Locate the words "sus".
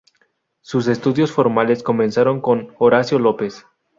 0.61-0.87